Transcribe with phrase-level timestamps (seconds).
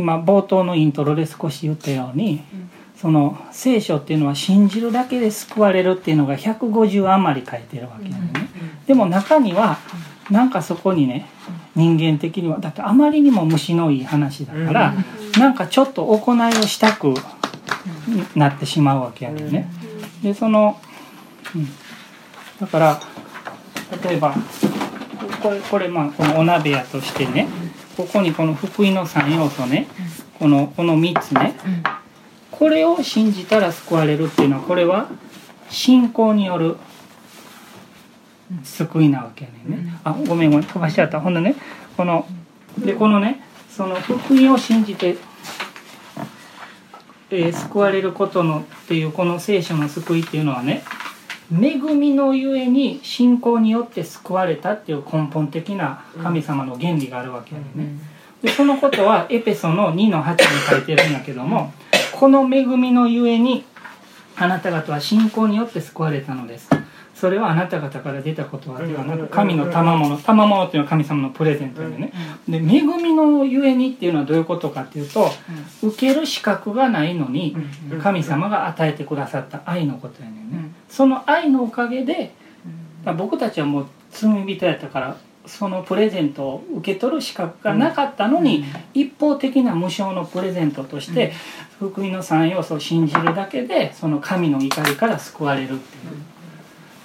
[0.00, 2.42] 今冒頭のイントロで少し言ったように、
[2.96, 8.48] その聖書っていうのは信じるだけで救われるっていうのが150余り書いてるわけなのね、
[8.86, 9.78] でも中には
[10.30, 11.26] なんかそこにね
[11.74, 14.94] 人間的にはだってあまりにも虫のいい話だから、
[15.38, 17.14] なんかちょっと行いをしたく
[18.34, 19.42] なってしまうわけやね。
[19.42, 19.50] ん。
[19.50, 19.70] ね。
[20.22, 20.78] でその、
[21.54, 21.68] うん、
[22.60, 23.00] だから
[24.04, 24.34] 例えば
[25.42, 27.48] これこれまあこのお鍋やとしてね
[28.00, 29.86] ここにこの福音の3要素ね
[30.38, 31.54] このこの3つね
[32.50, 35.10] これを信じたら救われるっていうのはこれは
[35.68, 36.76] 信仰による
[38.64, 39.94] 救いなわけやねんね。
[40.02, 41.20] あごめんごめん飛ばしちゃった。
[41.20, 41.54] ほんでね
[41.96, 42.26] この
[42.78, 45.18] でこのねその福音を信じて、
[47.30, 50.82] えー救われることのっていうこの聖書の救いっていうのはね
[51.52, 57.98] 恵みのゆえに信仰によって救われたっていう根本的な神様の原理があるわけやねんね。
[58.42, 61.72] でそのことはエペソの2の8に書いてるんやけども
[62.14, 63.64] この恵みのゆえに
[64.36, 66.70] あなた方は信仰によって救われたのです
[67.20, 72.12] それはあなた方から出たことはではなく神の賜物賜物っていうのは神様のプレゼントでね。
[72.48, 75.30] で恵みのゆえにっていうのはどういうことかっていうと
[75.82, 77.54] 受ける資格がないのに
[78.02, 80.70] 神様が与えてくださった愛のことやねんね。
[80.88, 82.32] その愛のおかげで
[83.18, 91.32] 僕たちはもう罪人やったからそのプレゼントを受け取る資格がなかったのに、一方的な無償のプレゼントとして、
[91.78, 96.39] 福音の3要素を信じるだけでその神の怒りから救われるっていう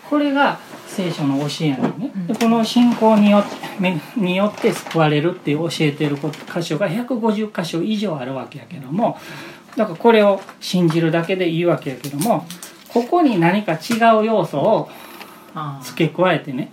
[0.10, 1.88] これが聖書の教えやね。
[1.88, 2.00] ん。
[2.00, 9.18] ね、でこの信仰によってめによって救われるっていう教えてる箇所が150箇所以上あるわけやけども
[9.76, 12.46] だからこれを信じるだけでいいわけやけども
[12.90, 14.90] ここに何か違う要素を
[15.82, 16.72] 付け加えてね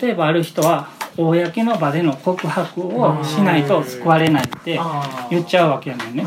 [0.00, 4.80] 例えばある人は公の場での告白をしないと救われないって
[5.30, 6.24] 言っちゃうわけやねんね。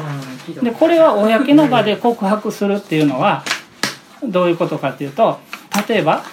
[0.61, 3.43] でこれは公の場で告白するっていうのは
[4.23, 5.39] どういうことかっていうと
[5.87, 6.23] 例えば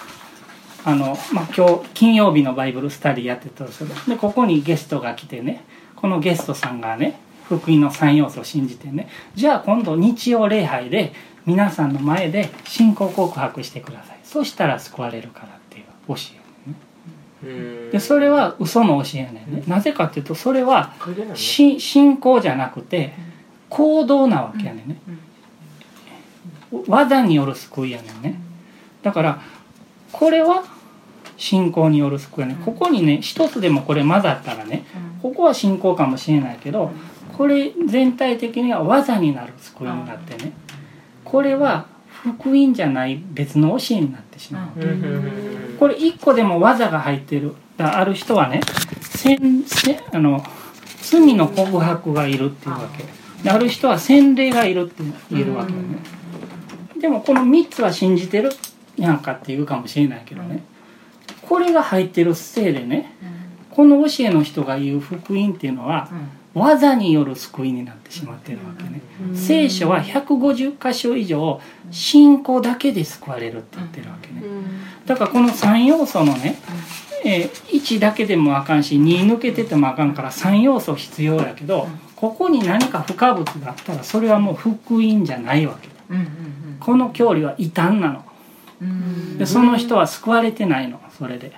[0.85, 5.63] あの、まあ、今日金曜日のバイブルスタディやってたとするでここにゲストが来てね
[5.95, 11.13] このゲストさんがね福音の3要素を信じてねじゃあ今度日曜礼拝で
[11.45, 14.19] 皆さんの前で信仰告白してください。
[14.23, 16.43] そしたら救われるからっていう教え
[17.91, 19.53] でそれは嘘の教えやねん。
[19.53, 20.93] ねなぜかっていうとそれは
[21.35, 23.13] し信仰じゃなくて
[23.69, 24.97] 行動なわけやねんね。
[26.87, 28.39] 技による救いやねんね。
[29.01, 29.41] だから
[30.13, 30.63] これは
[31.43, 32.57] 信仰による救いやねん。
[32.57, 34.85] ここにね一つでもこれ混ざったらね
[35.21, 36.91] ここは信仰かもしれないけど
[37.37, 40.53] これ全体的には技になる救いになってね
[41.25, 45.77] これは福音じゃない別の教えになってしまう。
[45.77, 47.55] これ一個でも技が入ってる。
[47.75, 48.61] だある人はね
[49.01, 50.41] 洗せあの
[51.01, 53.03] 罪の告白がいるっていうわけ。
[53.43, 55.97] である人は洗礼がいるって言えるわけよね。
[57.01, 58.51] でもこの3つは信じてる
[58.95, 60.63] やんかって言うかもしれないけどね
[61.47, 63.13] これが入ってるせいでね
[63.69, 66.09] この教えの人が言う福音っていうのは
[66.53, 69.01] 技による救いになってしまってるわけね。
[69.33, 71.59] 聖書は150箇所以上
[71.89, 74.43] 信仰だけで救われるって言ってるわけね。
[75.05, 76.57] だからこの3要素のね、
[77.25, 85.89] えー1だけでもあかんし2抜けててもあかんから3要素必要やけどここに何か不可物があったらそれはもう福音じゃないわけ。
[86.79, 88.23] この教理は異端なの。
[89.39, 91.51] でその人は救われてないのそれで。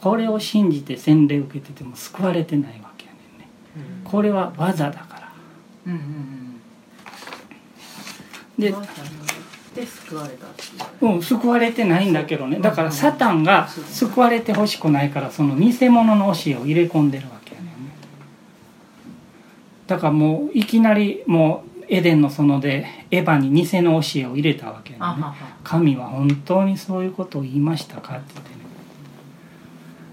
[0.00, 3.48] これを信じて洗礼受けてても救われてないわけやねんね。
[4.04, 5.32] これは技だから。
[8.58, 8.74] で
[9.74, 10.46] で救われた
[11.00, 11.06] う。
[11.06, 12.58] うん、救われてないんだけどね。
[12.58, 17.72] だからサタンが救われてほしくないからその偽物の教えを入れ込んでるわけやねんね。
[19.86, 25.26] だからもういきなりもうエデンの園でエヴァに偽の教えを入れたわけやねんね。
[25.62, 28.59] 神は本当にそういうことを言いましたかって言ってね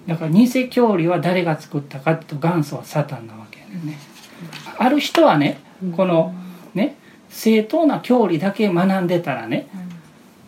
[0.07, 3.99] だから偽教理は誰が作ったかっていうと元祖はサタンなわけやねんね。
[4.77, 5.59] ある人はね
[5.95, 6.33] この
[6.73, 6.95] ね
[7.29, 9.67] 正当な教理だけ学んでたらね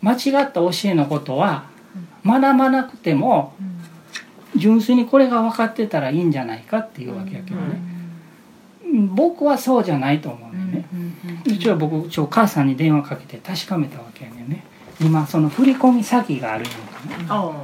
[0.02, 1.64] 間違った教えのことは
[2.24, 3.54] 学ばなくても
[4.56, 7.90] 純粋にこれが分かってたらいいんじゃないかっていうわけやけどね。
[9.14, 10.84] 僕はそうじゃないと思うね
[11.44, 14.64] 一応僕一応母さんに電話かけて確かめたわけやねんね。
[15.00, 17.54] 今その振り込み詐欺があるやんかあなな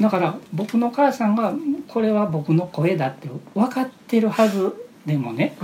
[0.00, 1.52] だから僕の母さんが
[1.88, 4.74] これは僕の声だって分かってるはず
[5.04, 5.56] でもね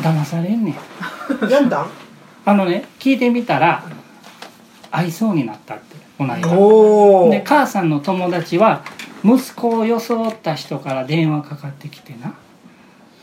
[0.00, 0.74] 騙されんねん。
[1.50, 1.86] やんだん？
[2.44, 3.82] あのね聞いてみたら
[4.90, 8.82] 会いそうになったってこの間おおで母さんの友達は
[9.24, 12.34] 息子を装った人から電話かかってきてな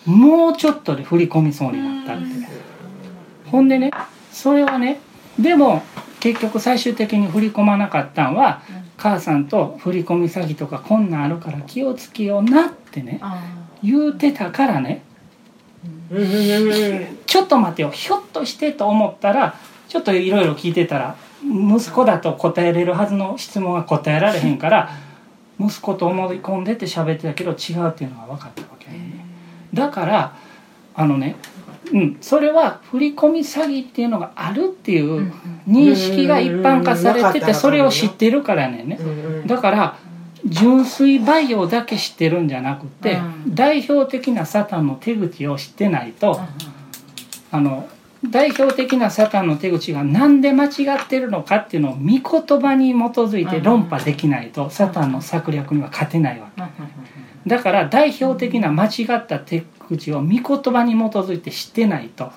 [0.05, 2.25] もうちょっとで振り込みそうになったって。
[3.51, 3.91] ほんでね
[4.31, 4.99] それはね
[5.39, 5.81] でも
[6.19, 8.61] 結局最終的に振り込まなかったんは
[8.97, 13.21] 母さんと振り込み詐欺とかこんなんあるから気をつけようなってね
[13.83, 15.03] 言うてたからね
[17.25, 19.55] ちょっと待てよひょっとしてと思ったら
[19.87, 24.89] ちょっといろいろ聞いてたら息子だと答えれるはずの質問が答えられへんから
[25.59, 29.25] 息子と思い込んでて喋ってたけど違うっていうのが分かったわけね。
[29.73, 30.35] だから
[30.95, 31.35] あのね
[31.95, 35.31] うん、それは振り込み詐欺っていうのがあるっていう
[35.65, 38.83] 認識が一般化されててそれを知ってるからね。
[38.83, 38.99] ね
[39.47, 39.97] だから
[40.45, 46.39] 純粋培養だけ知ってるんじゃなくて代表的なサタンの手口を知ってないと
[47.49, 47.87] あの
[48.29, 56.61] 代表的なサタンの手口が何で間違ってるのかっていうのを御言葉に基づいて論破できないとサタンの策略には勝てないわけ
[57.47, 62.31] だから代表的な間違った手口を御言葉に基づいて知ってないと。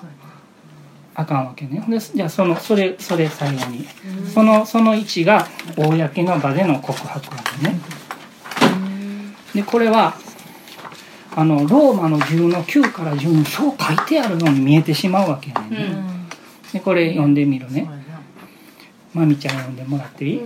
[1.15, 1.83] あかんわけね。
[1.89, 3.85] でじゃあそのそれそれ最後に。
[4.33, 5.47] そのその1が
[5.77, 7.79] 公の場での告白わけね。
[9.53, 10.15] でこれは
[11.35, 15.95] あのローマの10の9から10にそう書いてあるように見えてしまうわけね、
[16.73, 17.89] でこれ読んでみるね。
[19.13, 20.41] まみちゃん読んでもらっていい、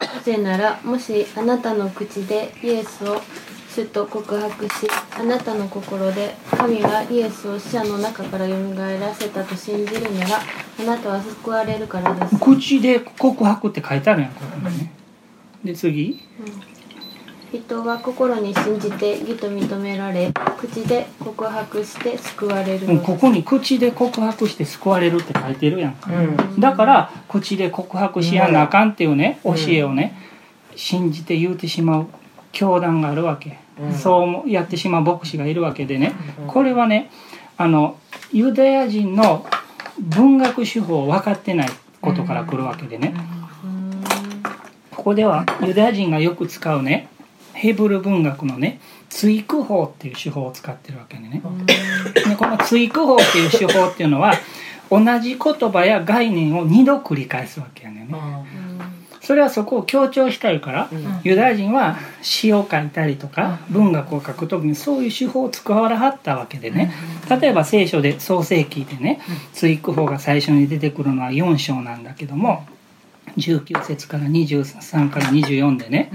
[0.00, 3.20] なぜならもしあなたの口でイエスを
[3.74, 10.40] 主と告白しあなたの心で神がイエスを死者の中からよみがえらせたと信じるなら
[10.80, 14.70] あなたは救われるからです、口で告白って書いてあるやんこれ。
[14.70, 14.92] ね、
[15.64, 16.20] で次。
[17.50, 22.86] 人は心に信じて義と認められ口で告白して救われる。
[22.86, 25.92] うん、ここに口で告白して救われるって書いてるやん。
[25.94, 26.10] か、
[26.58, 30.14] だから口で告白しやなあかんっていうね教えをね
[30.76, 32.06] 信じて言うてしまう
[32.52, 33.58] 教団があるわけ、
[33.92, 36.12] そうやってしまう牧師がいるわけでね。
[36.46, 37.10] これはね
[37.56, 37.98] あの
[38.32, 39.46] ユダヤ人の
[39.98, 41.68] 文学手法を分かってない
[42.00, 43.14] ことから来るわけでね。
[44.90, 47.08] ここではユダヤ人がよく使うね
[47.54, 51.42] ヘブル文学のね追句法っていう手法を使ってるわけでね。
[52.14, 54.34] でこの追句法っていう手法っていうのは
[54.90, 58.14] 同じ言葉や概念を2度繰り返すわけやねんね
[59.20, 60.90] それはそこを強調したいから、
[61.24, 66.92] ユダヤ人は詩を書いたりとか文学を書く時にそういう手法を使われはったわけでね。
[67.28, 69.20] 例えば聖書で創世記でね
[69.52, 72.66] 追句法が最初に出てくるのは4章なんだけども
[73.36, 76.10] 19節から23から24でね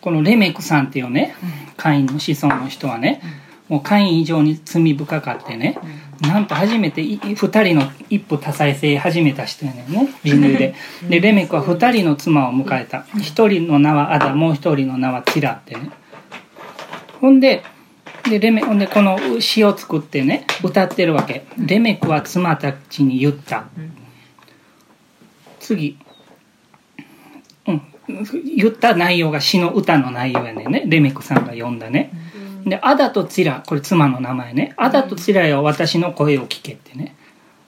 [0.00, 1.34] このレメクさんっていうね
[1.76, 3.20] カインの子孫の人はね
[3.68, 5.78] もうカイン以上に罪深かってね
[6.20, 10.08] なんと初めてい2人の一夫多妻制始めた人やねんね。
[10.24, 10.74] 人類で。
[11.08, 13.06] でレメクは2人の妻を迎えた。
[13.14, 15.90] 1人の名はアダもう1人の名はチラってね。
[17.20, 17.62] ほんで
[18.28, 21.44] でレメほんでこの詩を作ってね歌ってるわけ。
[21.58, 23.64] レメクは妻たちに言った。
[25.60, 25.98] 次。
[27.66, 27.82] うん。
[28.56, 30.84] 言った内容が詩の歌の内容やねんね。
[30.86, 32.12] レメクさんが読んだね、
[32.66, 34.74] でアダとチラこれ妻の名前ね。
[34.76, 37.16] アダとチラよ私の声を聞けってね。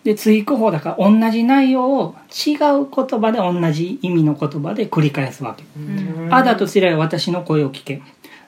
[0.04, 5.64] で追句法だから同じ内容を違う言葉で同じ意味の言葉で繰り返すわけ、
[6.30, 8.02] アダとチラよ私の声を聞け。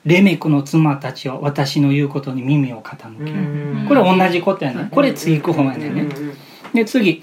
[0.04, 4.88] レメクの妻たちを私の言うことに耳を傾けこれ同じことやね。
[4.90, 6.08] これ追句法やね
[6.74, 7.22] で次。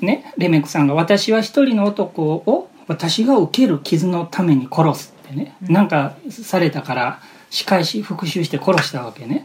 [0.00, 9.44] ねレメクさんが「私は一人の男を私が受ける傷のために殺す」ってね、なんかされたから仕返し復讐して殺したわけね、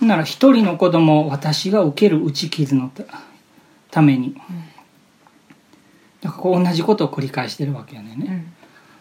[0.00, 3.04] なら一人の子供を私が受ける打ち傷のた
[3.90, 4.34] ために、
[6.22, 8.46] だからこう同じことを繰り返してるわけやねんね、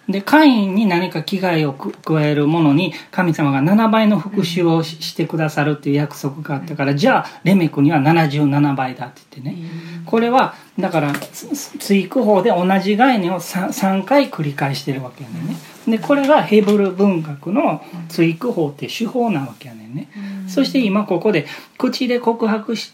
[0.10, 9.70] でカインに何か危害をく加えるものに神様が7倍の復讐をししてくださるっていう約束があったからじゃあレメクには77倍だって言ってね。
[10.06, 15.56] これはだからつ追句法で同じ概念を 3, 3回繰り返してるわけやねんね。
[15.88, 20.10] でこれがヘブル文学の追句法っていう手法なわけやねんね。
[20.48, 21.46] そして今ここで
[21.78, 22.94] 口で告白し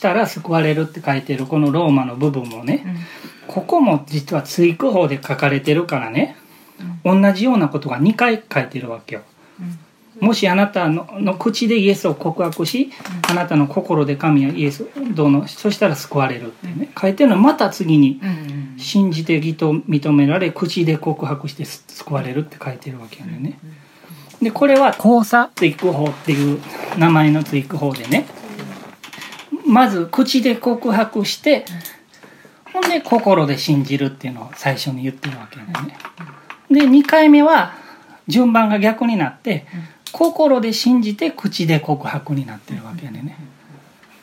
[0.00, 2.84] たら救われるって書いてるこのローマの部分もね、
[3.54, 6.36] ここも実は追句法で書かれてるからね、
[7.04, 9.22] 同じようなことが2回書いてるわけよ。
[10.20, 12.90] もしあなたのの口でイエスを告白し、
[13.28, 16.90] あなたの心で神はイエスをどうのそしたら救われるってね。
[17.00, 18.20] 書いてるのはまた次に
[18.76, 23.58] 信じて義と認められ口で告白して救われるって書いてるわけやね。
[24.42, 25.50] でこれは交差？
[25.54, 26.60] 追句法っていう
[26.98, 28.26] 名前の追句法でね。
[29.64, 31.64] まず口で告白して
[32.74, 35.96] ほんで心で信じるっていうのを最初に言ってるわけだよね。
[36.68, 37.72] で2回目は
[38.26, 39.64] 順番が逆になって
[40.10, 43.38] 心で信じて口で告白になってるわけやね。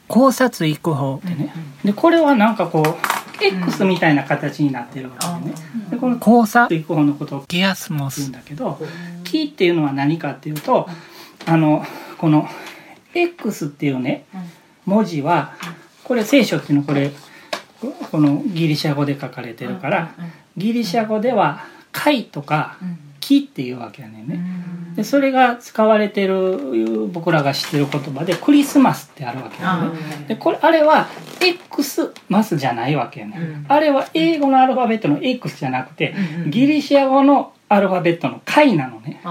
[0.09, 1.53] 考察育法ってね。
[1.85, 5.55] でこれはなんかこう X みたいな形になってるわけでね。
[5.91, 8.79] でこの考察育法のことをギアスモスって言うんだけど
[9.23, 10.89] キっていうのは何かっていうと
[11.45, 11.85] あの
[12.17, 12.49] この
[13.13, 14.25] X っていうね
[14.85, 15.53] 文字は
[16.03, 17.11] これ聖書っていうのこれ
[18.11, 20.13] このギリシャ語で書かれてるから
[20.57, 22.77] ギリシャ語では「貝」とか
[23.19, 24.39] 「木」っていうわけやねんね。
[24.95, 30.27] でそれが使われてる僕らが知ってる言葉でクリスマスってあるわけやね。
[30.27, 31.07] でこれあれは
[31.39, 33.65] X マスじゃないわけやね、ん。
[33.67, 36.13] あれは英語のアルファベットの X じゃなくて
[36.47, 39.21] ギリシャ語のアルファベットの「貝」なのね。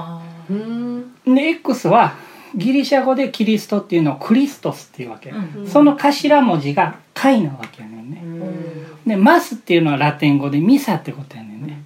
[1.26, 2.14] で X は
[2.54, 7.96] ギリシャ語でキリストっていうのをクリストスっていうわけ、うん、その頭文字が「貝」なわけやね。
[7.96, 11.84] んね、うん、で「マス」っていうのはラテン語で「ミサ」ってことやねんね。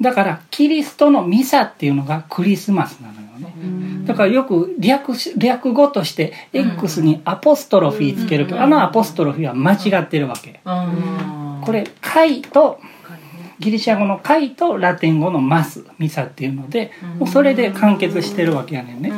[0.00, 12.80] だからキリストのミサっていうのがクリスマスなのよね、うん、だからよく略略語として X にアポストロフィーつけるけど、あのアポストロフィーは間違ってるわけ、これ「貝」と
[13.58, 19.12] ギリシャ語の「貝」とラテン語の「マス」「ミサ」っていうのでもうそれで完結してるわけやねんね。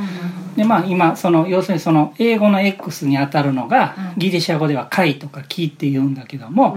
[0.56, 6.76] でまあ今その要するにその英語の X にあたるのがギリシャ語では「貝」とか「木」って言うんだけども、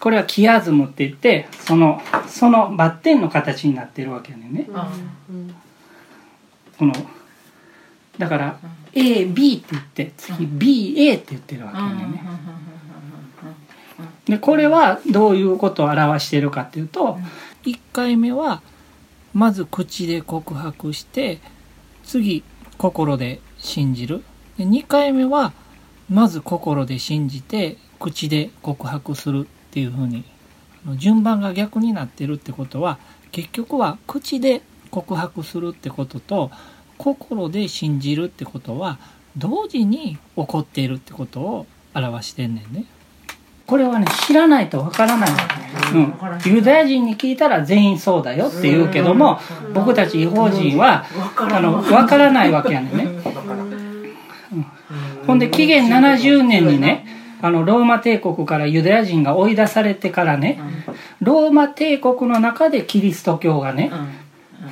[0.00, 4.48] これはキアズムって言ってそのそのバッテンの形になってるわけやね。
[4.48, 4.52] ん。
[4.52, 4.66] ね。
[6.78, 6.92] この
[8.18, 8.58] だから
[8.92, 11.94] AB って言って次 BA って言ってるわけやね。
[11.94, 12.12] ん。
[12.12, 12.22] ね。
[14.26, 17.18] でこれはどういうことを表しているかっていうと
[17.64, 18.62] 1回目は
[19.32, 21.40] まず口で告白して
[22.04, 22.42] 次
[22.78, 24.22] 心で信じる
[24.58, 25.52] で2回目は
[26.10, 30.24] まず心で信じて口で告白するっていうふうに
[30.96, 32.98] 順番が逆になってるってことは
[33.32, 36.50] 結局は口で告白するってことと
[36.98, 38.98] 心で信じるってことは
[39.36, 42.84] 同時に起こっているってことを表してんねんね。
[43.66, 45.30] これはね知らないとわからない
[45.94, 46.14] うん、
[46.52, 49.38] ユダヤ人に聞いたら全員そうだよって言うけども
[49.74, 51.04] 僕たち違法人は
[51.36, 53.08] あの分からないわけやねんね、う
[54.56, 54.66] ん、
[55.26, 57.06] ほんで紀元70年にね
[57.42, 60.60] あのローマ帝国からユダヤ人が追い出されてからね
[61.20, 63.92] ローマ帝国の中でキリスト教がね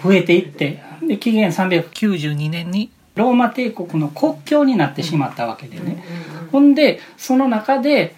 [0.02, 6.02] 増えていってで紀元392年にローマ帝国の国境になってしまったわけでね。
[6.50, 8.14] ほんでその中で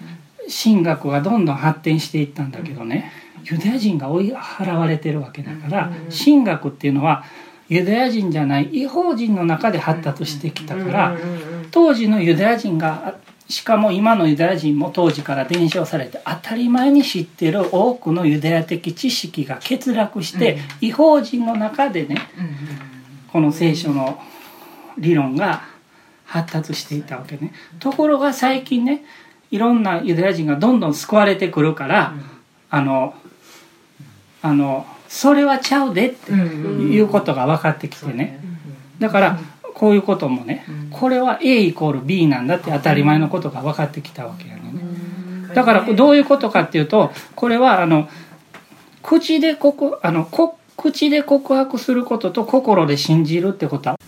[0.48, 3.10] 神学がどんどん発展していったんだけどね
[3.44, 5.92] ユダヤ人が追い払われてるわけだから
[6.24, 7.24] 神学っていうのは
[7.68, 11.16] ユダヤ人じゃない違法人の中で発達してきたから
[11.70, 13.16] 当時のユダヤ人が
[13.48, 22.16] しかも今のユダヤ人も当時から伝承されて当たり前に知ってる多くのユダヤ的知識が欠落して違法人の中でね
[23.32, 24.18] この聖書の
[24.96, 25.62] 理論が
[26.24, 27.52] 発達していたわけね。
[27.78, 29.04] ところが最近ね
[29.50, 32.22] いろんなユダヤ人がどんどん救われてくるから、うん、
[32.70, 33.14] あの
[34.42, 38.40] あのそれはちゃうでっていうことが分かってきてね、
[38.98, 39.38] だから
[39.74, 44.62] こういうこともね、これは A イコール B なんだって当たり前のことが分かってきたわけやね、
[45.54, 48.08] だからどういうことかっていうとこれはあの
[49.02, 53.98] 口で告あのこ口で告白することと心で信じるってことは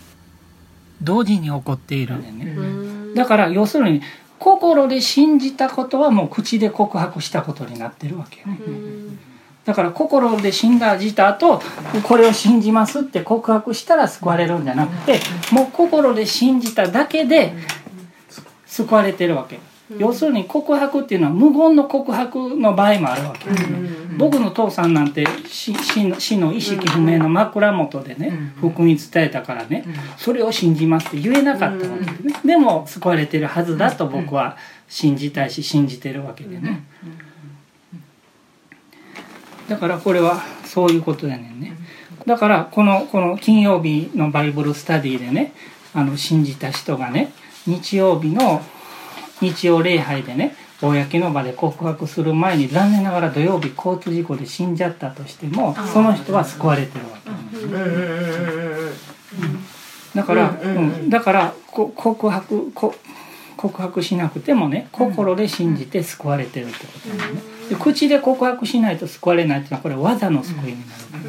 [1.01, 3.15] 同時に起こっているんだよね。
[3.15, 4.01] だから要するに
[4.39, 8.57] 心で信じたことはもう口で告白したことになってるわけよね。
[9.65, 11.61] だから心で信じた後
[12.03, 15.19] これを信じますって告白したら救われるんじゃなくて
[15.51, 17.53] もう心で信じただけで
[18.65, 19.59] 救われてるわけ。
[19.97, 23.49] 要するに告白っていうのは無言の告白の場合もあるわけ、
[24.17, 25.71] 僕の父さんなんて死
[26.37, 29.85] の意識不明の枕元でね、福音伝えたからね、
[30.17, 34.57] それを信じますって言えなかったわけでね、でも救われてるはずだと僕は
[34.89, 36.83] 信じたいし信じてるわけでね、
[39.69, 41.77] だからこれはそういうことやねんね。
[42.25, 45.53] だからこのこの金曜日のバイブルスタディでね
[45.93, 47.31] あの信じた人がね
[47.65, 48.61] 日曜日の
[49.41, 57.31] 日曜礼拝でね公の場で告白する前に残念ながら土曜日交通事故で死んじゃったとしてもその人は救われてるわけ。
[60.15, 67.41] だから、うん、だから告白告白しなくてもね心で信じて救われてるってことなんね。
[67.69, 71.23] で口で告白しないと救われないっていうのはこれ技の救いになるから、